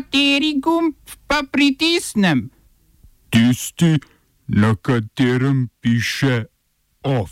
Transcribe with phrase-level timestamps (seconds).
[0.00, 0.94] Kateri gumb
[1.28, 2.48] pa pritisnem?
[3.28, 3.98] Tisti,
[4.48, 6.44] na katerem piše
[7.04, 7.30] OF.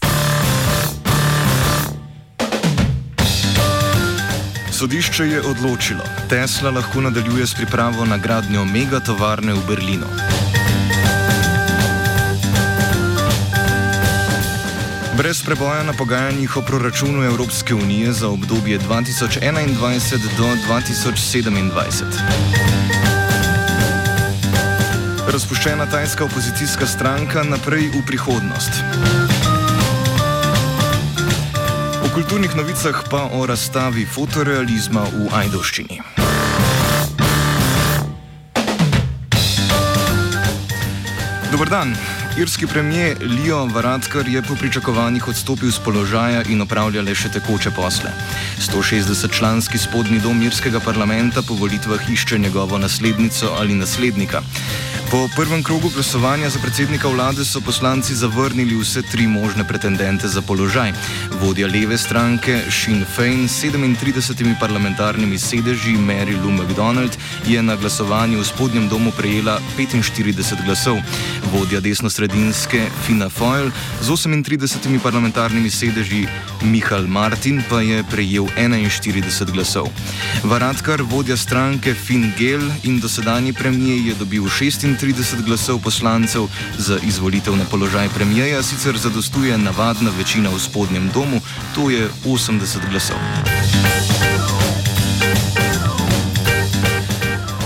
[4.73, 10.27] Sodišče je odločilo, Tesla lahko nadaljuje s pripravo na gradnjo megatovarne v Berlinu.
[15.19, 21.73] Brez preboja na pogajanjih o proračunu Evropske unije za obdobje 2021 do 2027.
[25.33, 28.70] Razpuščena tajska opozicijska stranka naprej v prihodnost.
[32.05, 36.00] V kulturnih novicah pa o razstavi fotorealizma v Ajdoščini.
[41.50, 42.17] Dobar dan.
[42.38, 47.73] Irski premijer Leo Varadkar je po pričakovanjih odstopil z položaja in opravlja le še tekoče
[47.74, 48.12] posle.
[48.62, 54.42] 160-članski spodnji dom irskega parlamenta po volitvah išče njegovo naslednico ali naslednika.
[55.11, 60.42] Po prvem krogu glasovanja za predsednika vlade so poslanci zavrnili vse tri možne pretendente za
[60.42, 60.92] položaj.
[61.41, 68.41] Vodja leve stranke Sinn Fein s 37 parlamentarnimi sedeži Mary Lou McDonald je na glasovanju
[68.41, 71.00] v spodnjem domu prejela 45 glasov.
[71.53, 73.70] Vodja desno-sredinske Fina Foyle
[74.03, 76.27] z 38 parlamentarnimi sedeži
[76.62, 79.89] Michael Martin pa je prejel 41 glasov.
[80.45, 86.98] Varadkar, vodja stranke Finn Gel in dosedanji premijer je dobil 36 31 glasov poslancev za
[87.02, 91.41] izvolitev na položaj premijeja, sicer zadostuje navadna večina v spodnjem domu,
[91.74, 93.16] to je 80 glasov.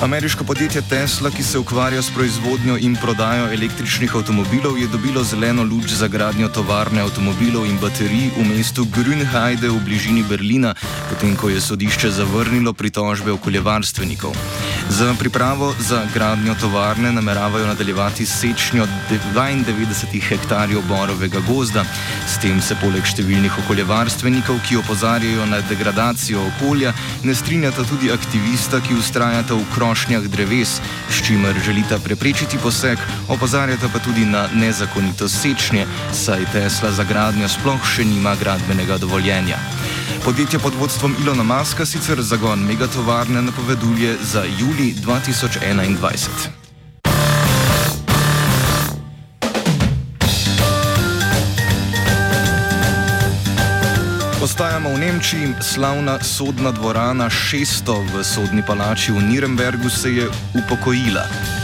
[0.02, 5.62] Ameriško podjetje Tesla, ki se ukvarja s proizvodnjo in prodajo električnih avtomobilov, je dobilo zeleno
[5.62, 10.74] luč za gradnjo tovarne avtomobilov in baterij v mestu Grünheide v bližini Berlina,
[11.10, 14.34] potem ko je sodišče zavrnilo pritožbe okoljevarstvenikov.
[14.88, 18.86] Za pripravo za gradnjo tovarne nameravajo nadaljevati sečnjo
[19.34, 21.84] 92 hektarjev borovega gozda.
[22.28, 26.92] S tem se poleg številnih okoljevarstvenikov, ki opozarjajo na degradacijo okolja,
[27.24, 32.98] ne strinjata tudi aktivista, ki ustrajata v krošnjah dreves, s čimer želita preprečiti poseg,
[33.28, 39.58] opozarjata pa tudi na nezakonito sečnje, saj Tesla za gradnjo sploh še nima gradbenega dovoljenja.
[40.24, 46.62] Podjetje pod vodstvom Ilona Maska sicer zagon megatovarne napoveduje za juli 2021.
[54.42, 61.61] Ostajamo v Nemčiji, slavna sodna dvorana 600 v sodni palači v Nürnbergu se je upokojila.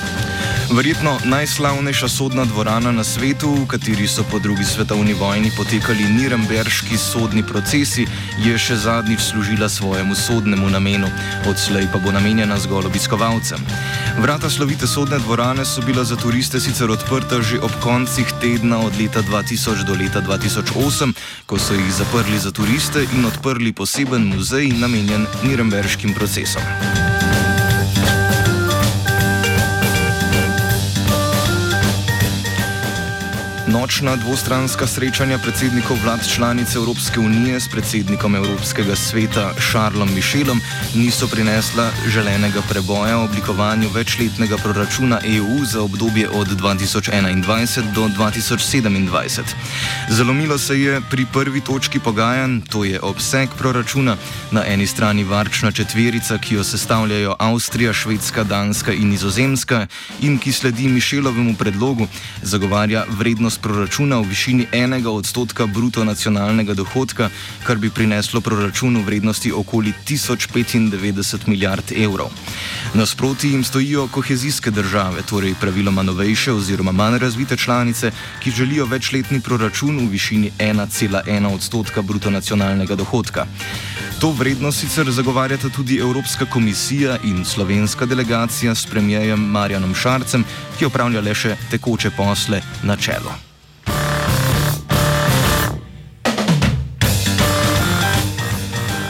[0.71, 6.99] Verjetno najslavnejša sodna dvorana na svetu, v kateri so po drugi svetovni vojni potekali niremberški
[6.99, 8.05] sodni procesi,
[8.45, 11.09] je še zadnjič služila svojemu sodnemu namenu,
[11.49, 13.65] odslej pa bo namenjena zgolj obiskovalcem.
[14.21, 18.93] Vrata slovite sodne dvorane so bila za turiste sicer odprta že ob koncih tedna od
[19.01, 24.69] leta 2000 do leta 2008, ko so jih zaprli za turiste in odprli poseben muzej
[24.77, 26.63] namenjen niremberškim procesom.
[33.69, 40.61] Nočna dvostranska srečanja predsednikov vlad članic Evropske unije s predsednikom Evropskega sveta Šarlom Mišelom
[40.95, 49.43] niso prinesla želenega preboja v oblikovanju večletnega proračuna EU za obdobje od 2021 do 2027.
[50.09, 54.17] Zalomilo se je pri prvi točki pogajanj, to je obseg proračuna,
[54.51, 59.87] na eni strani varčna četverica, ki jo sestavljajo Avstrija, Švedska, Danska in Nizozemska
[60.21, 62.07] in ki sledi Mišelovemu predlogu,
[62.43, 67.31] zagovarja vrednost proračuna v višini enega odstotka bruto nacionalnega dohodka,
[67.67, 72.31] kar bi prineslo proračun v vrednosti okoli 1095 milijard evrov.
[72.95, 79.41] Nasproti jim stojijo kohezijske države, torej praviloma novejše oziroma manj razvite članice, ki želijo večletni
[79.41, 83.47] proračun v višini 1,1 odstotka bruto nacionalnega dohodka.
[84.21, 90.45] To vrednost sicer zagovarjata tudi Evropska komisija in slovenska delegacija s premijejem Marjanom Šarcem,
[90.79, 93.48] ki opravlja le še tekoče posle na čelo.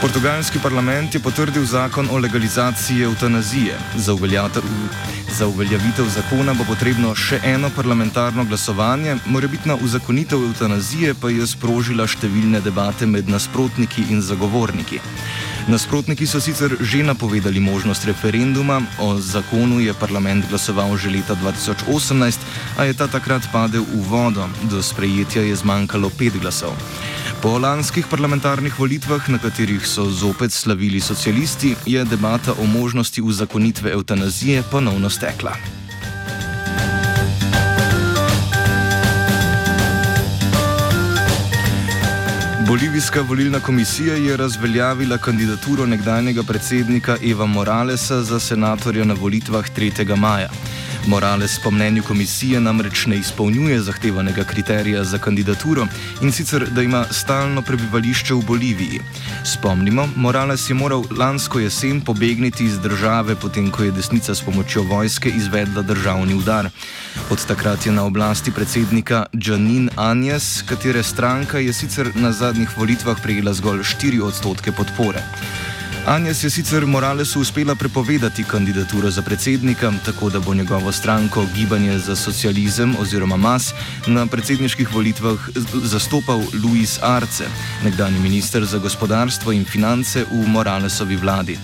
[0.01, 3.75] Portugalski parlament je potrdil zakon o legalizaciji eutanazije.
[3.95, 4.15] Za,
[5.37, 12.07] za uveljavitev zakona bo potrebno še eno parlamentarno glasovanje, morebitna uzakonitev eutanazije pa je sprožila
[12.07, 15.03] številne debate med nasprotniki in zagovorniki.
[15.67, 22.47] Nasprotniki so sicer že napovedali možnost referenduma, o zakonu je parlament glasoval že leta 2018,
[22.77, 26.71] a je ta takrat padel v vodo, do sprejetja je zmanjkalo pet glasov.
[27.39, 33.91] Po lanskih parlamentarnih volitvah, na katerih so zopet slavili socialisti, je debata o možnosti uzakonitve
[33.91, 35.55] eutanazije ponovno stekla.
[42.67, 50.15] Bolivijska volilna komisija je razveljavila kandidaturo nekdanjega predsednika Eva Moralesa za senatorja na volitvah 3.
[50.15, 50.49] maja.
[51.09, 55.87] Morales po mnenju komisije namreč ne izpolnjuje zahtevanega kriterija za kandidaturo
[56.21, 58.99] in sicer, da ima stalno prebivališče v Boliviji.
[59.45, 64.83] Spomnimo, Morales je moral lansko jesen pobegniti iz države, potem ko je desnica s pomočjo
[64.83, 66.69] vojske izvedla državni udar.
[67.29, 73.17] Od takrat je na oblasti predsednika Janin Anjes, katere stranka je sicer na zadnjih volitvah
[73.23, 75.23] prejela zgolj 4 odstotke podpore.
[76.09, 81.45] Anja si je sicer Moralesu uspela prepovedati kandidaturo za predsednika, tako da bo njegovo stranko
[81.55, 83.73] Gibanje za socializem oziroma MAS
[84.07, 85.37] na predsedniških volitvah
[85.83, 87.45] zastopal Luis Arce,
[87.83, 91.57] nekdani minister za gospodarstvo in finance v Moralesovi vladi.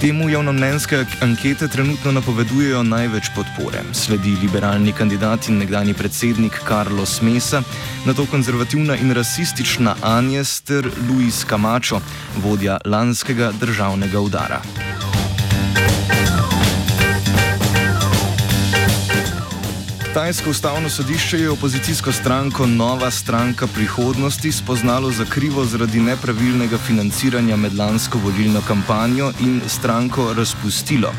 [0.00, 3.82] Temu javnomnenjske ankete trenutno napovedujejo največ podpore.
[3.92, 7.62] Sledi liberalni kandidat in nekdani predsednik Carlos Mesa,
[8.06, 12.00] na to konzervativna in rasistična Anjes ter Luis Camacho,
[12.36, 14.60] vodja lanskega državnega udara.
[20.14, 27.56] Tajsko ustavno sodišče je opozicijsko stranko Nova stranka prihodnosti spoznalo za krivo zaradi nepravilnega financiranja
[27.56, 31.12] med lansko volilno kampanjo in stranko razpustilo.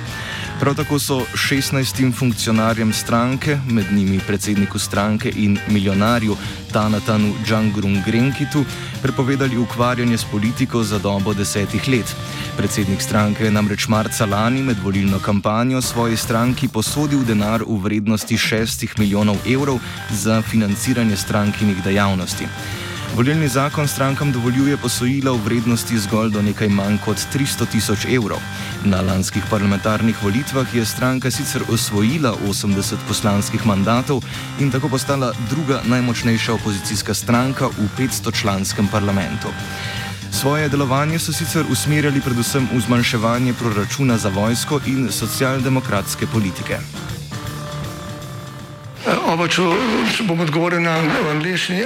[0.60, 6.36] Prav tako so 16 funkcionarjem stranke, med njimi predsedniku stranke in milijonarju
[6.72, 8.64] Tanatanu Džangrun Grenkitu,
[9.02, 12.16] prepovedali ukvarjanje s politiko za dobo desetih let.
[12.58, 18.38] Predsednik stranke je namreč marca lani med volilno kampanjo svoji stranki posodil denar v vrednosti
[18.38, 19.80] 6 milijonov evrov
[20.12, 22.48] za financiranje strankinih dejavnosti.
[23.16, 28.42] Volilni zakon strankam dovoljuje posojila v vrednosti zgolj do nekaj manj kot 300 tisoč evrov.
[28.84, 34.20] Na lanskih parlamentarnih volitvah je stranka sicer osvojila 80 poslanskih mandatov
[34.60, 39.48] in tako postala druga najmočnejša opozicijska stranka v 500-članskem parlamentu.
[40.32, 46.80] Svoje delovanje so sicer usmerjali predvsem v zmanjševanje proračuna za vojsko in socialdemokratske politike.
[49.32, 49.62] Oba, če,
[50.28, 51.00] bom odgovoril na
[51.32, 51.86] angliški.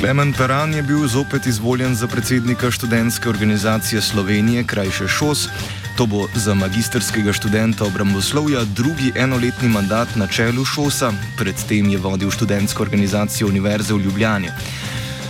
[0.00, 5.48] Klemen Peran je bil zopet izvoljen za predsednika študentske organizacije Slovenije, krajše ŠOS.
[5.96, 12.30] To bo za magistrskega študenta obramboslovja drugi enoletni mandat na čelu ŠOS-a, predtem je vodil
[12.30, 14.48] študentsko organizacijo Univerze v Ljubljani.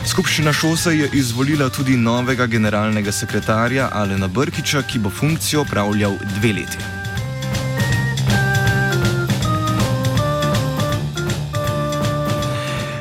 [0.06, 6.52] Skupščina ŠOS-a je izvolila tudi novega generalnega sekretarja Alena Brkiča, ki bo funkcijo opravljal dve
[6.52, 6.99] leti.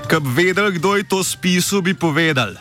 [0.10, 2.58] Kab vedel, kdo je to spisal, bi povedal.